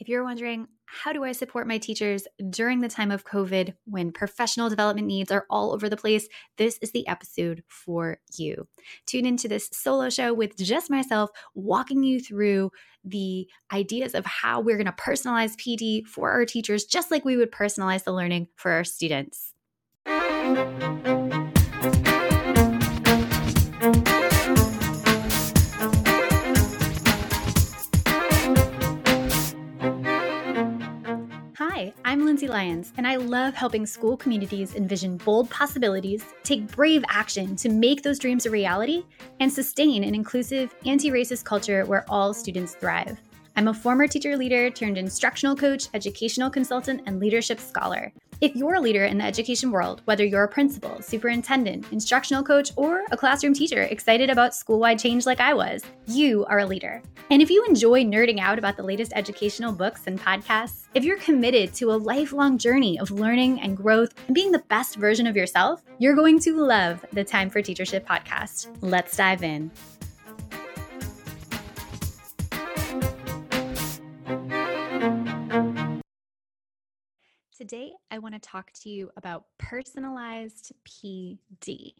[0.00, 4.12] If you're wondering, how do I support my teachers during the time of COVID when
[4.12, 6.26] professional development needs are all over the place?
[6.56, 8.66] This is the episode for you.
[9.04, 12.70] Tune into this solo show with just myself, walking you through
[13.04, 17.36] the ideas of how we're going to personalize PD for our teachers, just like we
[17.36, 19.52] would personalize the learning for our students.
[32.30, 37.68] Lindsay Lyons, and I love helping school communities envision bold possibilities, take brave action to
[37.68, 39.02] make those dreams a reality,
[39.40, 43.18] and sustain an inclusive, anti racist culture where all students thrive.
[43.60, 48.10] I'm a former teacher leader turned instructional coach, educational consultant, and leadership scholar.
[48.40, 52.72] If you're a leader in the education world, whether you're a principal, superintendent, instructional coach,
[52.76, 56.66] or a classroom teacher excited about school wide change like I was, you are a
[56.66, 57.02] leader.
[57.28, 61.18] And if you enjoy nerding out about the latest educational books and podcasts, if you're
[61.18, 65.36] committed to a lifelong journey of learning and growth and being the best version of
[65.36, 68.74] yourself, you're going to love the Time for Teachership podcast.
[68.80, 69.70] Let's dive in.
[77.60, 81.92] Today, I want to talk to you about personalized PD.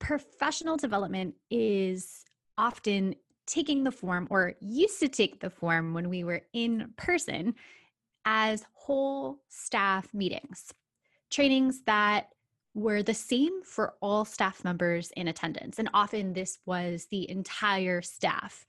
[0.00, 2.24] Professional development is
[2.56, 3.14] often
[3.46, 7.54] taking the form, or used to take the form when we were in person,
[8.24, 10.74] as whole staff meetings,
[11.30, 12.30] trainings that
[12.74, 15.78] were the same for all staff members in attendance.
[15.78, 18.66] And often this was the entire staff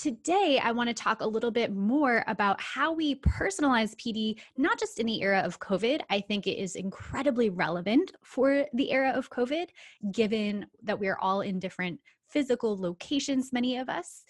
[0.00, 4.78] Today, I want to talk a little bit more about how we personalize PD, not
[4.78, 6.02] just in the era of COVID.
[6.08, 9.66] I think it is incredibly relevant for the era of COVID,
[10.12, 14.24] given that we are all in different physical locations, many of us,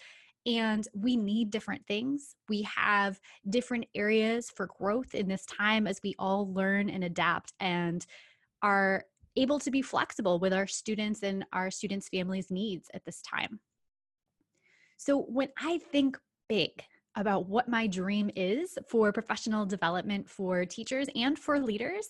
[0.47, 2.35] and we need different things.
[2.49, 7.53] We have different areas for growth in this time as we all learn and adapt
[7.59, 8.03] and
[8.63, 13.21] are able to be flexible with our students and our students' families' needs at this
[13.21, 13.59] time.
[14.99, 16.83] So when I think big
[17.15, 22.05] about what my dream is for professional development for teachers and for leaders,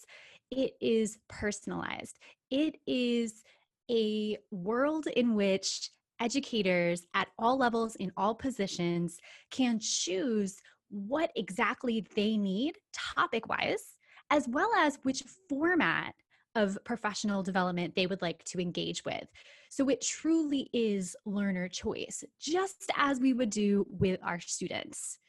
[0.50, 2.18] it is personalized.
[2.50, 3.44] It is
[3.92, 9.20] a world in which educators at all levels, in all positions,
[9.52, 10.58] can choose
[10.90, 13.98] what exactly they need topic wise,
[14.32, 16.16] as well as which format
[16.56, 19.26] of professional development they would like to engage with.
[19.70, 25.20] So it truly is learner choice, just as we would do with our students.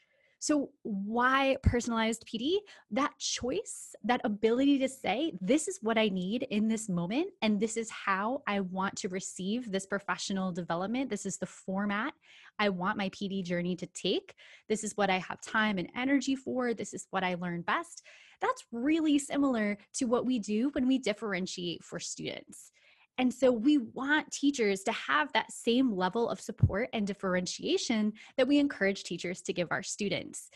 [0.43, 2.57] So, why personalized PD?
[2.91, 7.61] That choice, that ability to say, this is what I need in this moment, and
[7.61, 11.11] this is how I want to receive this professional development.
[11.11, 12.15] This is the format
[12.59, 14.35] I want my PD journey to take.
[14.67, 16.73] This is what I have time and energy for.
[16.73, 18.03] This is what I learn best.
[18.41, 22.73] That's really similar to what we do when we differentiate for students.
[23.19, 28.49] And so we want teachers to have that same level of support and differentiation that
[28.49, 30.49] we encourage teachers to give our students.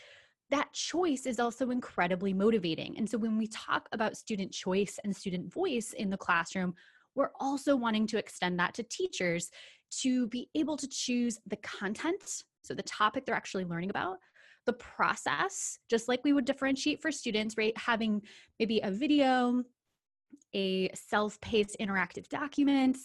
[0.51, 2.97] That choice is also incredibly motivating.
[2.97, 6.75] And so when we talk about student choice and student voice in the classroom,
[7.15, 9.51] we're also wanting to extend that to teachers
[10.01, 14.19] to be able to choose the content, so the topic they're actually learning about,
[14.67, 17.77] the process, just like we would differentiate for students, right?
[17.77, 18.23] Having
[18.59, 19.63] maybe a video,
[20.55, 22.97] a self paced interactive document,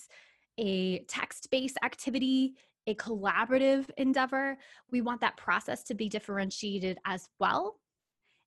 [0.57, 2.55] a text based activity,
[2.87, 4.57] a collaborative endeavor.
[4.91, 7.79] We want that process to be differentiated as well.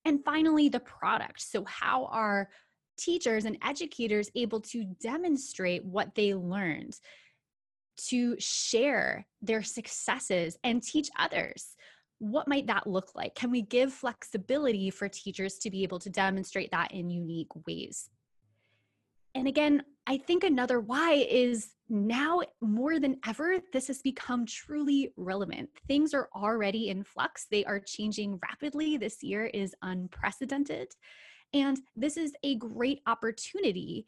[0.05, 1.41] And finally, the product.
[1.41, 2.49] So, how are
[2.99, 6.99] teachers and educators able to demonstrate what they learned,
[8.09, 11.77] to share their successes and teach others?
[12.23, 13.35] What might that look like?
[13.35, 18.11] Can we give flexibility for teachers to be able to demonstrate that in unique ways?
[19.35, 25.13] And again, I think another why is now more than ever, this has become truly
[25.17, 25.69] relevant.
[25.89, 28.97] Things are already in flux, they are changing rapidly.
[28.97, 30.93] This year is unprecedented.
[31.53, 34.07] And this is a great opportunity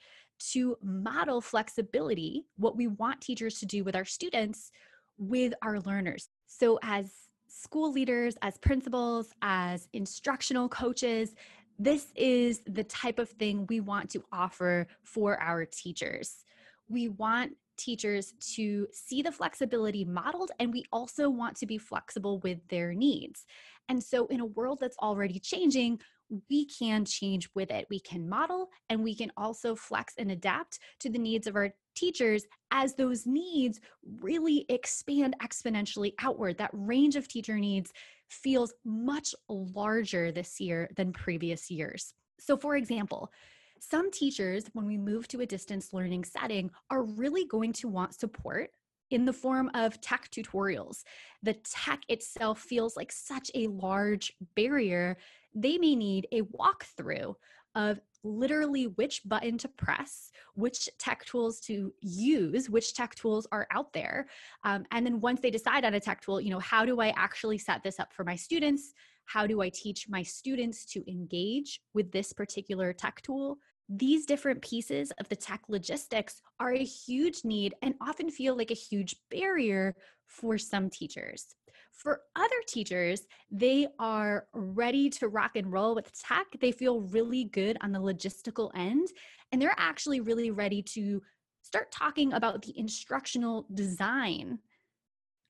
[0.53, 4.71] to model flexibility, what we want teachers to do with our students,
[5.19, 6.29] with our learners.
[6.47, 7.11] So, as
[7.55, 11.35] school leaders, as principals, as instructional coaches,
[11.79, 16.45] this is the type of thing we want to offer for our teachers.
[16.89, 22.39] We want teachers to see the flexibility modeled, and we also want to be flexible
[22.41, 23.45] with their needs.
[23.89, 26.01] And so, in a world that's already changing,
[26.49, 27.87] we can change with it.
[27.91, 31.75] We can model and we can also flex and adapt to the needs of our
[31.95, 33.81] teachers as those needs
[34.21, 36.59] really expand exponentially outward.
[36.59, 37.93] That range of teacher needs
[38.29, 42.13] feels much larger this year than previous years.
[42.41, 43.31] So, for example,
[43.79, 48.19] some teachers, when we move to a distance learning setting, are really going to want
[48.19, 48.71] support
[49.11, 51.03] in the form of tech tutorials.
[51.43, 55.19] The tech itself feels like such a large barrier.
[55.55, 57.35] They may need a walkthrough
[57.75, 63.67] of literally which button to press, which tech tools to use, which tech tools are
[63.71, 64.27] out there.
[64.65, 67.09] Um, and then once they decide on a tech tool, you know, how do I
[67.17, 68.95] actually set this up for my students?
[69.27, 73.59] How do I teach my students to engage with this particular tech tool?
[73.89, 78.71] These different pieces of the tech logistics are a huge need and often feel like
[78.71, 79.95] a huge barrier
[80.27, 81.55] for some teachers.
[81.93, 86.47] For other teachers, they are ready to rock and roll with tech.
[86.61, 89.09] They feel really good on the logistical end,
[89.53, 91.23] and they're actually really ready to
[91.63, 94.59] start talking about the instructional design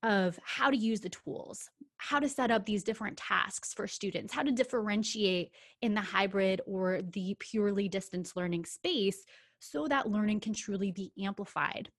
[0.05, 4.35] of how to use the tools, how to set up these different tasks for students,
[4.35, 5.51] how to differentiate
[5.81, 9.25] in the hybrid or the purely distance learning space
[9.61, 11.91] so that learning can truly be amplified.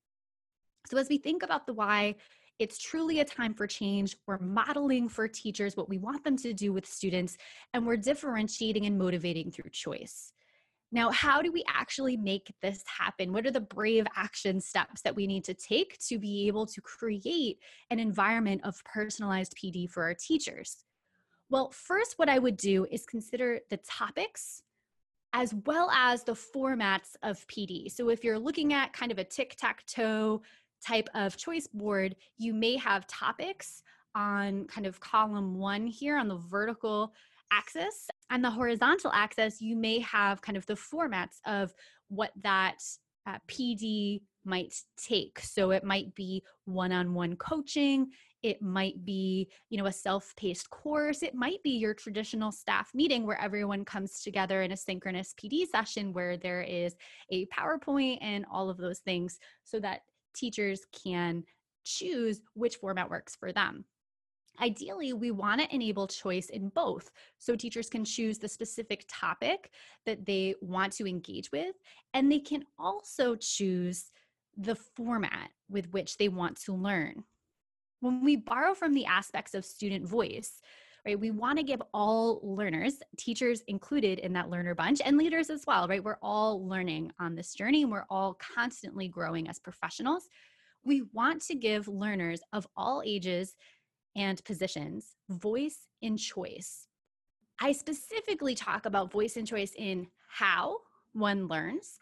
[0.87, 2.15] So, as we think about the why,
[2.59, 4.15] it's truly a time for change.
[4.27, 7.37] We're modeling for teachers what we want them to do with students,
[7.73, 10.31] and we're differentiating and motivating through choice.
[10.91, 13.33] Now, how do we actually make this happen?
[13.33, 16.79] What are the brave action steps that we need to take to be able to
[16.81, 17.59] create
[17.89, 20.85] an environment of personalized PD for our teachers?
[21.49, 24.61] Well, first, what I would do is consider the topics
[25.33, 27.91] as well as the formats of PD.
[27.91, 30.41] So, if you're looking at kind of a tic tac toe
[30.85, 33.83] type of choice board, you may have topics
[34.15, 37.13] on kind of column one here on the vertical
[37.51, 38.07] axis.
[38.29, 41.73] And the horizontal axis, you may have kind of the formats of
[42.07, 42.77] what that
[43.27, 45.39] uh, PD might take.
[45.39, 48.07] So it might be one-on-one coaching,
[48.43, 53.25] it might be, you know, a self-paced course, it might be your traditional staff meeting
[53.25, 56.95] where everyone comes together in a synchronous PD session where there is
[57.31, 60.01] a PowerPoint and all of those things so that
[60.35, 61.43] teachers can
[61.83, 63.85] choose which format works for them.
[64.61, 69.71] Ideally, we want to enable choice in both so teachers can choose the specific topic
[70.05, 71.75] that they want to engage with,
[72.13, 74.11] and they can also choose
[74.57, 77.23] the format with which they want to learn.
[77.99, 80.61] When we borrow from the aspects of student voice,
[81.05, 85.49] right, we want to give all learners, teachers included in that learner bunch, and leaders
[85.49, 86.03] as well, right?
[86.03, 90.29] We're all learning on this journey and we're all constantly growing as professionals.
[90.83, 93.55] We want to give learners of all ages
[94.15, 96.87] and positions, voice and choice.
[97.59, 100.79] I specifically talk about voice and choice in how
[101.13, 101.99] one learns,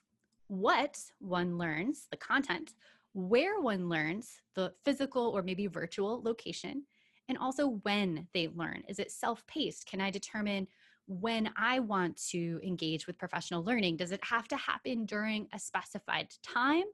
[0.47, 2.73] what one learns, the content,
[3.13, 6.83] where one learns, the physical or maybe virtual location,
[7.29, 8.83] and also when they learn.
[8.87, 9.87] Is it self paced?
[9.87, 10.67] Can I determine
[11.07, 13.97] when I want to engage with professional learning?
[13.97, 16.85] Does it have to happen during a specified time?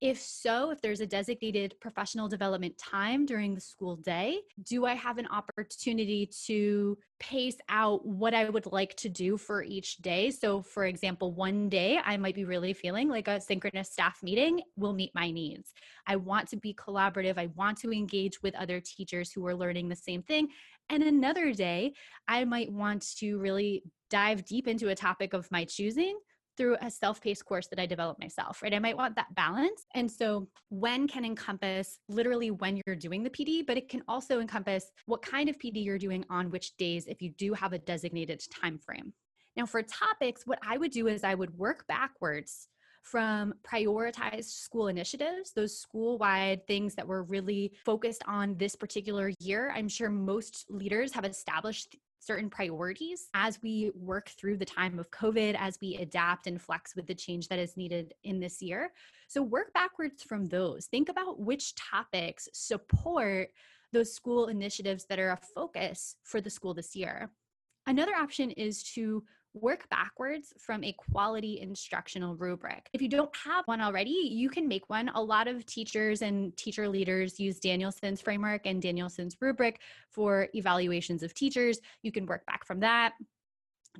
[0.00, 4.94] If so, if there's a designated professional development time during the school day, do I
[4.94, 10.30] have an opportunity to pace out what I would like to do for each day?
[10.30, 14.60] So, for example, one day I might be really feeling like a synchronous staff meeting
[14.76, 15.72] will meet my needs.
[16.06, 19.88] I want to be collaborative, I want to engage with other teachers who are learning
[19.88, 20.48] the same thing.
[20.90, 21.94] And another day,
[22.28, 26.18] I might want to really dive deep into a topic of my choosing
[26.56, 28.74] through a self-paced course that I developed myself, right?
[28.74, 29.86] I might want that balance.
[29.94, 34.40] And so when can encompass literally when you're doing the PD, but it can also
[34.40, 37.78] encompass what kind of PD you're doing on which days if you do have a
[37.78, 39.12] designated time frame.
[39.56, 42.68] Now for topics, what I would do is I would work backwards
[43.02, 49.30] from prioritized school initiatives, those school wide things that were really focused on this particular
[49.40, 49.72] year.
[49.76, 55.10] I'm sure most leaders have established certain priorities as we work through the time of
[55.10, 58.92] COVID, as we adapt and flex with the change that is needed in this year.
[59.28, 60.86] So, work backwards from those.
[60.86, 63.48] Think about which topics support
[63.92, 67.30] those school initiatives that are a focus for the school this year.
[67.86, 69.24] Another option is to
[69.54, 72.88] work backwards from a quality instructional rubric.
[72.92, 75.10] If you don't have one already, you can make one.
[75.14, 79.80] A lot of teachers and teacher leaders use Danielson's framework and Danielson's rubric
[80.10, 81.78] for evaluations of teachers.
[82.02, 83.12] You can work back from that.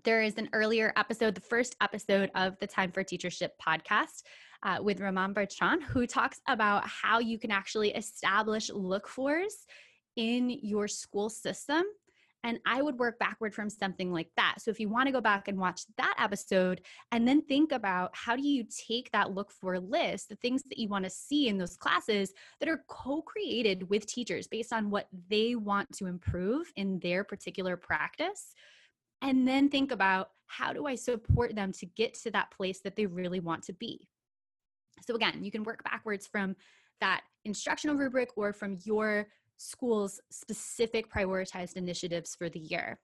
[0.02, 4.22] There is an earlier episode, the first episode of the Time for Teachership podcast.
[4.66, 9.66] Uh, with Ramon Bertrand, who talks about how you can actually establish look fors
[10.16, 11.84] in your school system
[12.44, 14.56] And I would work backward from something like that.
[14.60, 18.10] So if you want to go back and watch that episode and then think about
[18.12, 21.48] how do you take that look for list, the things that you want to see
[21.48, 26.06] in those classes that are co created with teachers based on what they want to
[26.06, 28.52] improve in their particular practice.
[29.22, 32.94] And then think about how do I support them to get to that place that
[32.94, 34.06] they really want to be.
[35.06, 36.56] So again, you can work backwards from
[37.00, 42.98] that instructional rubric or from your school's specific prioritized initiatives for the year.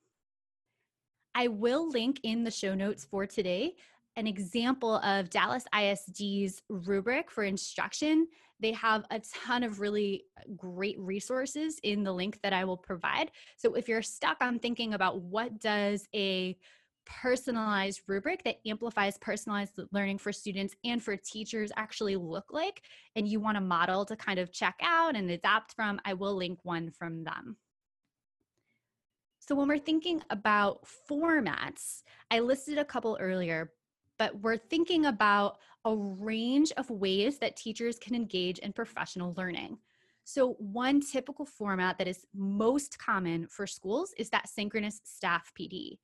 [1.34, 3.74] I will link in the show notes for today
[4.16, 8.26] an example of Dallas ISD's rubric for instruction.
[8.58, 10.24] They have a ton of really
[10.56, 13.30] great resources in the link that I will provide.
[13.56, 16.58] So if you're stuck on thinking about what does a
[17.10, 22.82] personalized rubric that amplifies personalized learning for students and for teachers actually look like
[23.16, 26.34] and you want a model to kind of check out and adapt from, I will
[26.34, 27.56] link one from them.
[29.40, 33.72] So when we're thinking about formats, I listed a couple earlier,
[34.18, 39.78] but we're thinking about a range of ways that teachers can engage in professional learning.
[40.24, 45.96] So, one typical format that is most common for schools is that synchronous staff PD.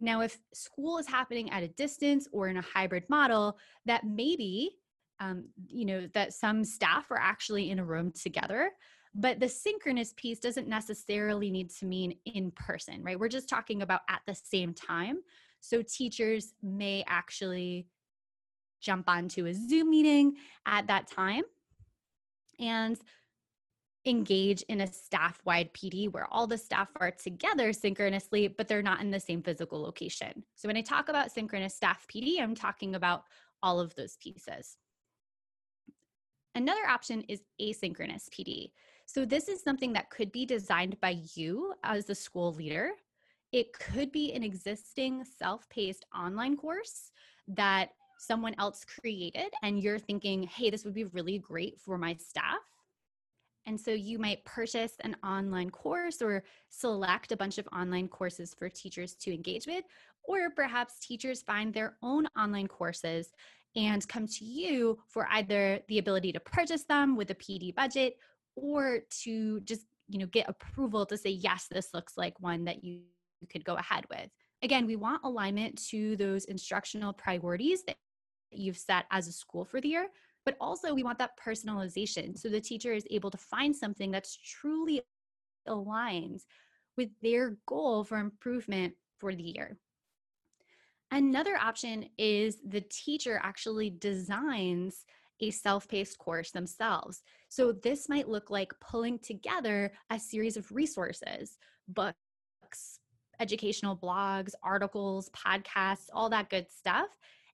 [0.00, 4.70] Now, if school is happening at a distance or in a hybrid model, that maybe,
[5.20, 8.70] um, you know, that some staff are actually in a room together.
[9.14, 13.18] But the synchronous piece doesn't necessarily need to mean in person, right?
[13.18, 15.18] We're just talking about at the same time.
[15.60, 17.86] So teachers may actually
[18.80, 20.34] jump onto a Zoom meeting
[20.66, 21.44] at that time.
[22.58, 22.98] And
[24.06, 28.82] engage in a staff wide PD where all the staff are together synchronously, but they're
[28.82, 30.44] not in the same physical location.
[30.54, 33.24] So when I talk about synchronous staff PD, I'm talking about
[33.62, 34.76] all of those pieces.
[36.54, 38.70] Another option is asynchronous PD.
[39.06, 42.90] So this is something that could be designed by you as the school leader.
[43.52, 47.10] It could be an existing self paced online course
[47.48, 52.14] that someone else created, and you're thinking, hey, this would be really great for my
[52.14, 52.60] staff.
[53.66, 58.54] And so you might purchase an online course or select a bunch of online courses
[58.54, 59.84] for teachers to engage with,
[60.24, 63.32] or perhaps teachers find their own online courses
[63.76, 68.16] and come to you for either the ability to purchase them with a PD budget
[68.56, 72.84] or to just you know get approval to say yes this looks like one that
[72.84, 73.00] you,
[73.50, 74.30] could go ahead with.
[74.62, 77.96] Again we want alignment to those instructional priorities that
[78.50, 80.06] you've set as a school for the year
[80.44, 84.36] but also we want that personalization so the teacher is able to find something that's
[84.36, 85.02] truly
[85.66, 86.40] aligned
[86.96, 89.76] with their goal for improvement for the year.
[91.10, 95.04] Another option is the teacher actually designs
[95.40, 97.22] a self paced course themselves.
[97.48, 101.58] So, this might look like pulling together a series of resources,
[101.88, 102.14] books,
[103.40, 107.08] educational blogs, articles, podcasts, all that good stuff,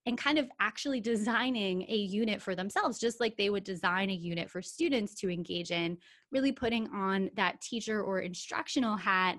[0.07, 4.15] and kind of actually designing a unit for themselves, just like they would design a
[4.15, 5.99] unit for students to engage in,
[6.33, 9.39] really putting on that teacher or instructional hat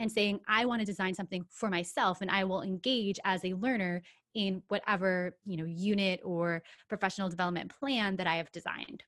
[0.00, 3.54] and saying, I want to design something for myself and I will engage as a
[3.54, 4.02] learner
[4.34, 9.04] in whatever you know unit or professional development plan that I have designed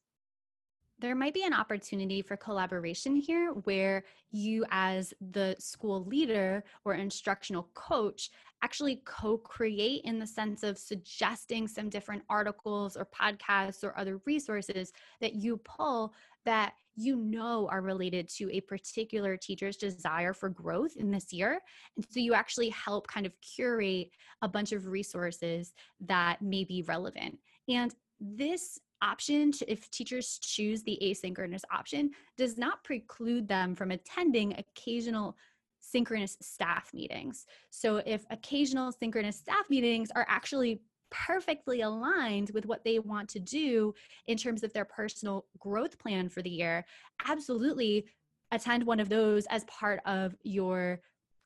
[1.04, 6.94] there might be an opportunity for collaboration here where you, as the school leader or
[6.94, 8.30] instructional coach,
[8.62, 14.18] actually co create in the sense of suggesting some different articles or podcasts or other
[14.24, 16.14] resources that you pull
[16.46, 21.60] that you know are related to a particular teacher's desire for growth in this year.
[21.96, 24.08] And so you actually help kind of curate
[24.40, 27.38] a bunch of resources that may be relevant.
[27.68, 33.90] And this option, to, if teachers choose the asynchronous option, does not preclude them from
[33.90, 35.36] attending occasional
[35.80, 37.46] synchronous staff meetings.
[37.70, 40.80] So if occasional synchronous staff meetings are actually
[41.10, 43.94] perfectly aligned with what they want to do
[44.26, 46.84] in terms of their personal growth plan for the year,
[47.26, 48.06] absolutely
[48.50, 51.00] attend one of those as part of your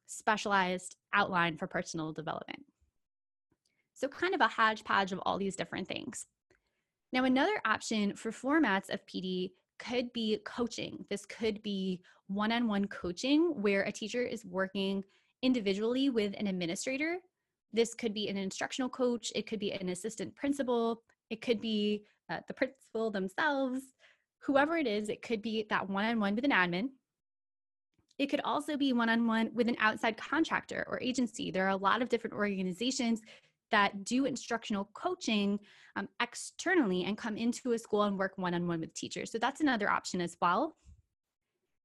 [0.06, 2.64] specialized outline for personal development.
[3.94, 6.26] So, kind of a hodgepodge of all these different things.
[7.12, 11.04] Now, another option for formats of PD could be coaching.
[11.08, 15.02] This could be one on one coaching where a teacher is working
[15.42, 17.18] individually with an administrator.
[17.72, 22.04] This could be an instructional coach, it could be an assistant principal, it could be
[22.30, 23.82] uh, the principal themselves,
[24.40, 26.88] whoever it is, it could be that one on one with an admin.
[28.18, 31.50] It could also be one on one with an outside contractor or agency.
[31.50, 33.20] There are a lot of different organizations
[33.70, 35.58] that do instructional coaching
[35.96, 39.32] um, externally and come into a school and work one on one with teachers.
[39.32, 40.76] So that's another option as well.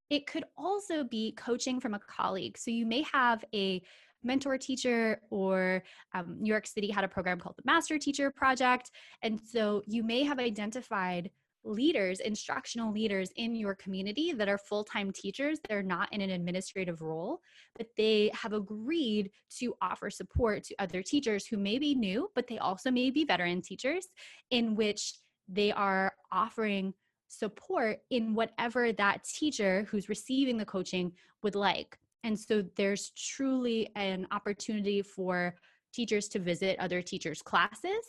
[0.09, 2.57] It could also be coaching from a colleague.
[2.57, 3.81] So you may have a
[4.23, 8.91] mentor teacher, or um, New York City had a program called the Master Teacher Project.
[9.21, 11.29] And so you may have identified
[11.63, 15.59] leaders, instructional leaders in your community that are full time teachers.
[15.67, 17.39] They're not in an administrative role,
[17.77, 22.47] but they have agreed to offer support to other teachers who may be new, but
[22.47, 24.07] they also may be veteran teachers,
[24.51, 25.13] in which
[25.47, 26.93] they are offering
[27.27, 31.97] support in whatever that teacher who's receiving the coaching would like.
[32.23, 35.55] And so there's truly an opportunity for
[35.93, 38.05] teachers to visit other teachers' classes,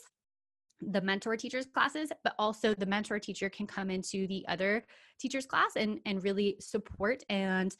[0.81, 4.85] the mentor teachers' classes, but also the mentor teacher can come into the other
[5.19, 7.75] teachers' class and, and really support and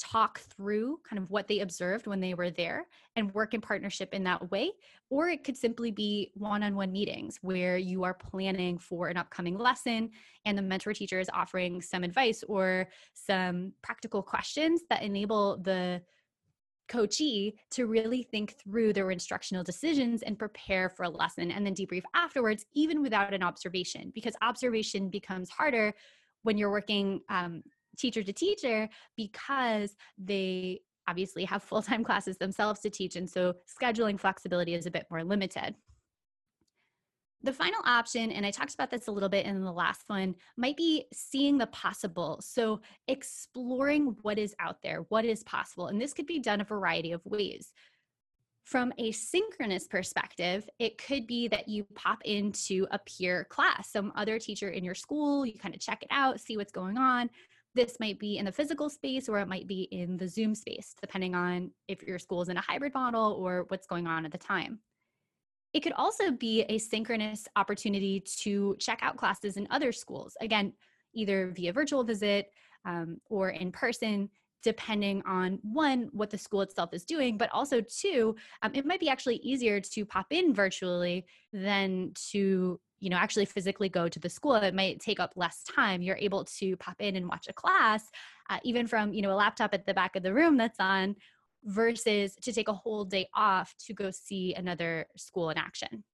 [0.00, 4.14] talk through kind of what they observed when they were there and work in partnership
[4.14, 4.70] in that way.
[5.10, 9.16] Or it could simply be one on one meetings where you are planning for an
[9.16, 10.10] upcoming lesson
[10.44, 16.00] and the mentor teacher is offering some advice or some practical questions that enable the
[16.88, 21.74] coachee to really think through their instructional decisions and prepare for a lesson and then
[21.74, 25.94] debrief afterwards, even without an observation, because observation becomes harder
[26.42, 27.62] when you're working um,
[27.96, 33.16] teacher to teacher because they obviously have full time classes themselves to teach.
[33.16, 35.74] And so scheduling flexibility is a bit more limited.
[37.44, 40.34] The final option, and I talked about this a little bit in the last one,
[40.56, 42.40] might be seeing the possible.
[42.42, 45.86] So, exploring what is out there, what is possible.
[45.86, 47.72] And this could be done a variety of ways.
[48.64, 54.12] From a synchronous perspective, it could be that you pop into a peer class, some
[54.16, 57.30] other teacher in your school, you kind of check it out, see what's going on.
[57.74, 60.94] This might be in the physical space or it might be in the Zoom space,
[61.00, 64.32] depending on if your school is in a hybrid model or what's going on at
[64.32, 64.80] the time.
[65.72, 70.72] It could also be a synchronous opportunity to check out classes in other schools, again,
[71.14, 72.50] either via virtual visit
[72.84, 74.30] um, or in person,
[74.62, 79.00] depending on one, what the school itself is doing, but also two, um, it might
[79.00, 84.18] be actually easier to pop in virtually than to you know actually physically go to
[84.18, 84.56] the school.
[84.56, 86.02] It might take up less time.
[86.02, 88.02] You're able to pop in and watch a class
[88.50, 91.16] uh, even from you know a laptop at the back of the room that's on
[91.64, 96.04] versus to take a whole day off to go see another school in action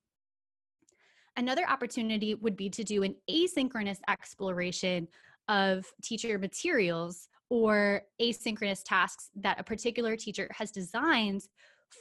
[1.37, 5.09] another opportunity would be to do an asynchronous exploration
[5.49, 11.43] of teacher materials or asynchronous tasks that a particular teacher has designed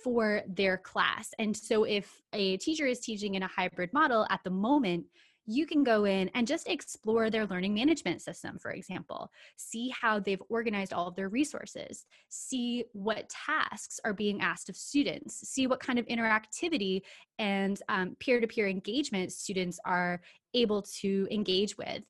[0.04, 1.30] for their class.
[1.38, 5.06] And so if a teacher is teaching in a hybrid model at the moment,
[5.46, 9.32] you can go in and just explore their learning management system, for example.
[9.58, 12.06] See how they've organized all of their resources.
[12.30, 15.48] See what tasks are being asked of students.
[15.50, 17.02] See what kind of interactivity
[17.40, 17.82] and
[18.20, 20.22] peer to peer engagement students are
[20.54, 22.04] able to engage with.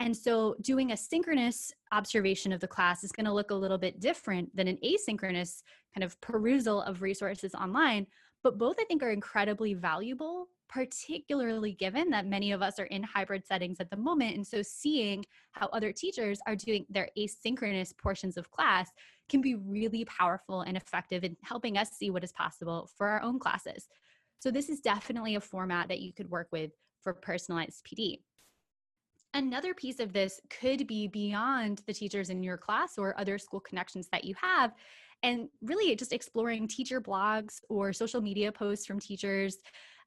[0.00, 3.78] And so, doing a synchronous observation of the class is going to look a little
[3.78, 8.06] bit different than an asynchronous kind of perusal of resources online.
[8.44, 13.02] But both, I think, are incredibly valuable, particularly given that many of us are in
[13.02, 14.36] hybrid settings at the moment.
[14.36, 18.90] And so, seeing how other teachers are doing their asynchronous portions of class
[19.28, 23.22] can be really powerful and effective in helping us see what is possible for our
[23.22, 23.88] own classes.
[24.40, 28.20] So, this is definitely a format that you could work with for personalized PD.
[29.34, 33.60] Another piece of this could be beyond the teachers in your class or other school
[33.60, 34.72] connections that you have,
[35.22, 39.58] and really just exploring teacher blogs or social media posts from teachers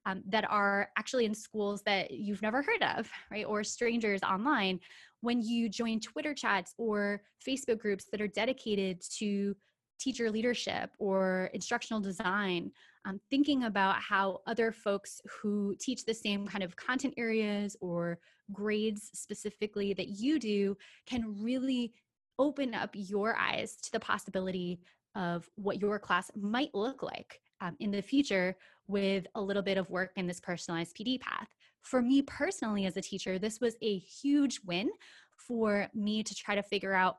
[0.05, 3.45] um, that are actually in schools that you've never heard of, right?
[3.45, 4.79] Or strangers online.
[5.21, 9.55] When you join Twitter chats or Facebook groups that are dedicated to
[9.99, 12.71] teacher leadership or instructional design,
[13.05, 18.19] um, thinking about how other folks who teach the same kind of content areas or
[18.51, 21.93] grades specifically that you do can really
[22.39, 24.79] open up your eyes to the possibility
[25.15, 29.77] of what your class might look like um, in the future with a little bit
[29.77, 31.47] of work in this personalized PD path.
[31.81, 34.89] For me personally, as a teacher, this was a huge win
[35.37, 37.17] for me to try to figure out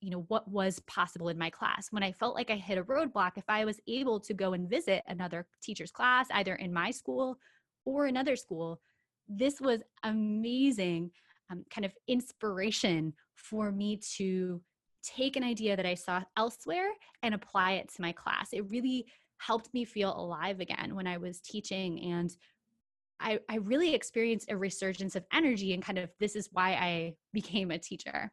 [0.00, 2.84] you know what was possible in my class when i felt like i hit a
[2.84, 6.90] roadblock if i was able to go and visit another teacher's class either in my
[6.90, 7.38] school
[7.86, 8.80] or another school
[9.28, 11.10] this was amazing
[11.50, 14.60] um, kind of inspiration for me to
[15.02, 16.90] take an idea that i saw elsewhere
[17.22, 19.06] and apply it to my class it really
[19.38, 22.36] helped me feel alive again when i was teaching and
[23.20, 27.14] I, I really experienced a resurgence of energy and kind of this is why I
[27.32, 28.30] became a teacher.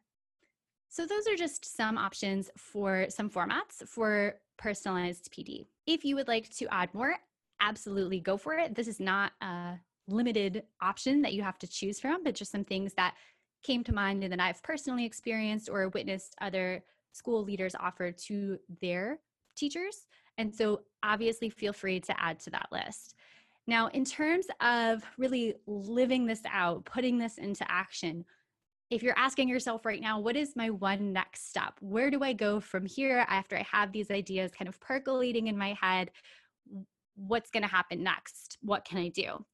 [0.88, 5.64] So, those are just some options for some formats for personalized PD.
[5.86, 7.14] If you would like to add more,
[7.60, 8.74] absolutely go for it.
[8.74, 12.64] This is not a limited option that you have to choose from, but just some
[12.64, 13.14] things that
[13.62, 18.58] came to mind and that I've personally experienced or witnessed other school leaders offer to
[18.82, 19.20] their
[19.56, 20.06] teachers.
[20.38, 23.14] And so obviously feel free to add to that list.
[23.66, 28.24] Now, in terms of really living this out, putting this into action,
[28.90, 31.74] if you're asking yourself right now, what is my one next step?
[31.80, 35.56] Where do I go from here after I have these ideas kind of percolating in
[35.56, 36.10] my head?
[37.14, 38.58] What's going to happen next?
[38.60, 39.44] What can I do?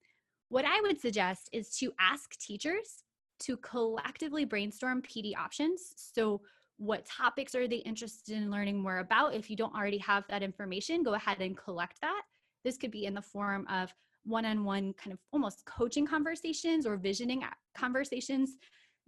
[0.48, 3.04] What I would suggest is to ask teachers
[3.40, 5.92] to collectively brainstorm PD options.
[5.96, 6.40] So,
[6.78, 9.34] what topics are they interested in learning more about?
[9.34, 12.22] If you don't already have that information, go ahead and collect that.
[12.64, 13.92] This could be in the form of
[14.24, 17.42] one on one, kind of almost coaching conversations or visioning
[17.76, 18.56] conversations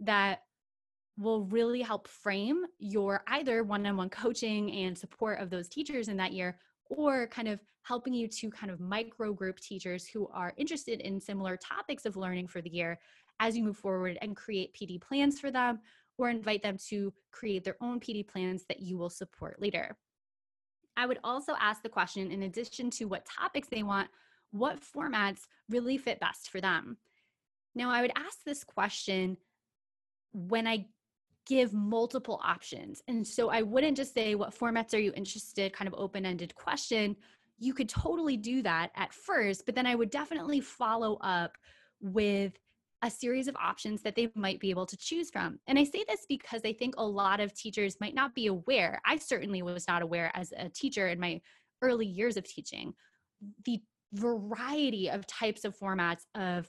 [0.00, 0.40] that
[1.18, 6.09] will really help frame your either one on one coaching and support of those teachers
[6.09, 10.28] in that year or kind of helping you to kind of micro group teachers who
[10.28, 12.98] are interested in similar topics of learning for the year
[13.40, 15.78] as you move forward and create PD plans for them
[16.20, 19.96] or invite them to create their own PD plans that you will support later.
[20.96, 24.09] I would also ask the question in addition to what topics they want,
[24.50, 26.96] what formats really fit best for them?
[27.74, 29.37] Now, I would ask this question
[30.33, 30.87] when I
[31.46, 33.02] give multiple options.
[33.09, 35.72] And so I wouldn't just say, What formats are you interested?
[35.72, 37.16] kind of open ended question.
[37.59, 41.56] You could totally do that at first, but then I would definitely follow up
[42.00, 42.52] with
[43.03, 45.59] a series of options that they might be able to choose from.
[45.67, 49.01] And I say this because I think a lot of teachers might not be aware.
[49.07, 51.41] I certainly was not aware as a teacher in my
[51.83, 52.93] early years of teaching
[53.65, 53.81] the
[54.13, 56.69] variety of types of formats of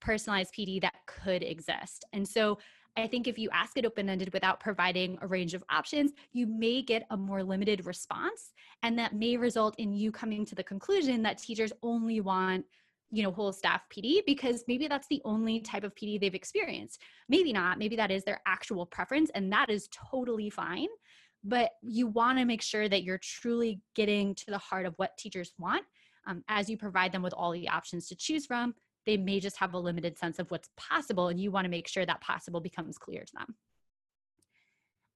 [0.00, 2.04] personalized PD that could exist.
[2.12, 2.58] And so
[2.96, 6.46] I think if you ask it open ended without providing a range of options, you
[6.46, 8.52] may get a more limited response.
[8.82, 12.64] And that may result in you coming to the conclusion that teachers only want
[13.10, 17.00] you know whole staff pd because maybe that's the only type of pd they've experienced.
[17.28, 17.78] Maybe not.
[17.78, 20.88] Maybe that is their actual preference and that is totally fine
[21.44, 25.16] but you want to make sure that you're truly getting to the heart of what
[25.16, 25.84] teachers want
[26.26, 28.74] um, as you provide them with all the options to choose from
[29.08, 31.88] they may just have a limited sense of what's possible and you want to make
[31.88, 33.54] sure that possible becomes clear to them.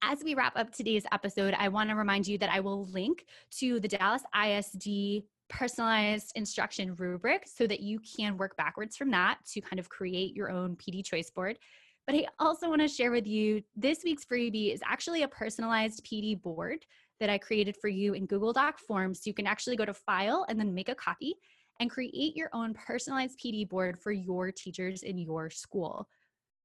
[0.00, 3.26] As we wrap up today's episode, I want to remind you that I will link
[3.58, 9.38] to the Dallas ISD personalized instruction rubric so that you can work backwards from that
[9.52, 11.58] to kind of create your own PD choice board.
[12.06, 16.04] But I also want to share with you this week's freebie is actually a personalized
[16.04, 16.84] PD board
[17.20, 19.14] that I created for you in Google Doc form.
[19.14, 21.36] So you can actually go to file and then make a copy
[21.78, 26.08] and create your own personalized PD board for your teachers in your school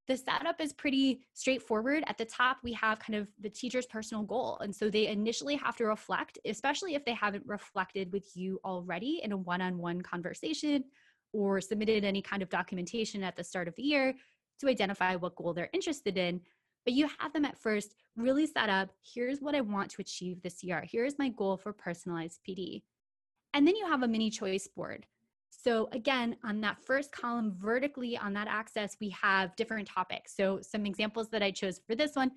[0.07, 2.03] the setup is pretty straightforward.
[2.07, 4.57] At the top, we have kind of the teacher's personal goal.
[4.61, 9.19] And so they initially have to reflect, especially if they haven't reflected with you already
[9.23, 10.85] in a one on one conversation
[11.33, 14.15] or submitted any kind of documentation at the start of the year
[14.59, 16.39] to identify what goal they're interested in.
[16.85, 20.41] But you have them at first really set up here's what I want to achieve
[20.41, 20.85] this year.
[20.89, 22.83] Here's my goal for personalized PD.
[23.53, 25.05] And then you have a mini choice board
[25.57, 30.35] so again, on that first column vertically on that axis, we have different topics.
[30.35, 32.31] So some examples that I chose for this one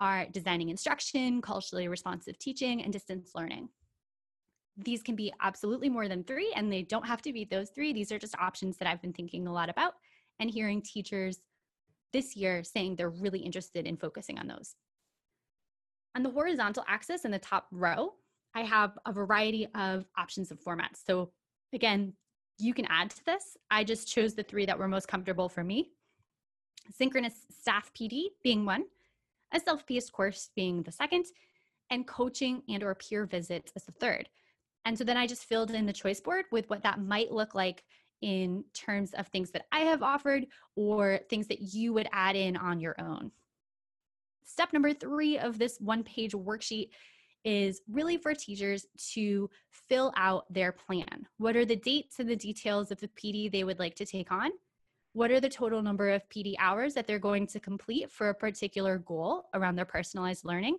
[0.00, 3.68] are designing instruction, culturally responsive teaching, and distance learning.
[4.76, 7.92] These can be absolutely more than three, and they don't have to be those three.
[7.92, 9.94] These are just options that I've been thinking a lot about
[10.40, 11.38] and hearing teachers
[12.12, 14.74] this year saying they're really interested in focusing on those.
[16.16, 18.14] On the horizontal axis in the top row,
[18.52, 21.04] I have a variety of options of formats.
[21.06, 21.30] So
[21.72, 22.14] again,
[22.58, 23.56] you can add to this.
[23.70, 25.90] I just chose the three that were most comfortable for me.
[26.90, 28.84] Synchronous staff PD being one,
[29.52, 31.26] a self-paced course being the second,
[31.90, 34.28] and coaching and or peer visits as the third.
[34.84, 37.54] And so then I just filled in the choice board with what that might look
[37.54, 37.84] like
[38.20, 42.56] in terms of things that I have offered or things that you would add in
[42.56, 43.30] on your own.
[44.44, 46.90] Step number three of this one page worksheet
[47.44, 51.26] is really for teachers to fill out their plan.
[51.38, 54.32] What are the dates and the details of the PD they would like to take
[54.32, 54.50] on?
[55.12, 58.34] What are the total number of PD hours that they're going to complete for a
[58.34, 60.78] particular goal around their personalized learning?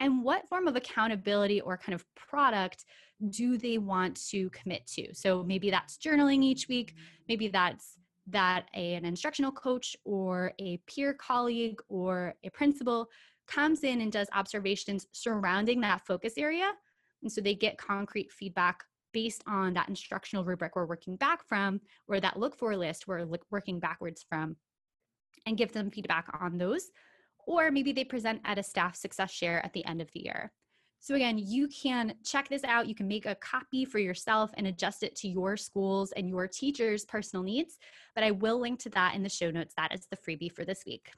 [0.00, 2.84] And what form of accountability or kind of product
[3.30, 5.14] do they want to commit to?
[5.14, 6.94] So maybe that's journaling each week,
[7.28, 7.98] maybe that's
[8.30, 13.08] that a, an instructional coach or a peer colleague or a principal
[13.48, 16.70] comes in and does observations surrounding that focus area.
[17.22, 21.80] And so they get concrete feedback based on that instructional rubric we're working back from,
[22.06, 24.56] or that look for list we're working backwards from,
[25.46, 26.90] and give them feedback on those.
[27.46, 30.52] Or maybe they present at a staff success share at the end of the year.
[31.00, 32.88] So, again, you can check this out.
[32.88, 36.48] You can make a copy for yourself and adjust it to your schools and your
[36.48, 37.78] teachers' personal needs.
[38.16, 39.74] But I will link to that in the show notes.
[39.76, 41.12] That is the freebie for this week.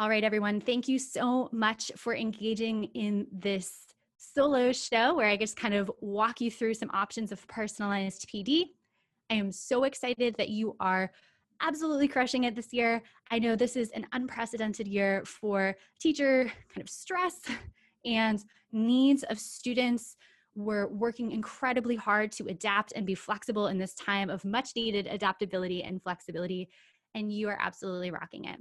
[0.00, 0.62] All right, everyone.
[0.62, 3.84] Thank you so much for engaging in this
[4.16, 8.68] solo show where I just kind of walk you through some options of personalized PD.
[9.28, 11.12] I am so excited that you are
[11.60, 13.02] absolutely crushing it this year.
[13.30, 17.38] I know this is an unprecedented year for teacher kind of stress
[18.06, 20.16] and needs of students.
[20.54, 25.08] We're working incredibly hard to adapt and be flexible in this time of much needed
[25.08, 26.70] adaptability and flexibility.
[27.14, 28.60] And you are absolutely rocking it.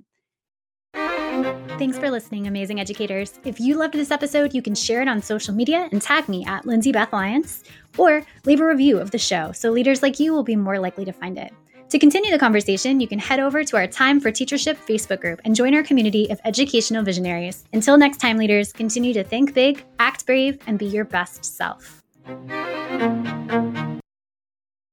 [1.80, 3.40] Thanks for listening, amazing educators.
[3.46, 6.46] If you loved this episode, you can share it on social media and tag me
[6.46, 7.64] at Lindsay Beth Lyons,
[7.98, 11.06] or leave a review of the show so leaders like you will be more likely
[11.06, 11.54] to find it.
[11.90, 15.40] To continue the conversation, you can head over to our Time for Teachership Facebook group
[15.46, 17.64] and join our community of educational visionaries.
[17.72, 22.04] Until next time, leaders, continue to think big, act brave, and be your best self.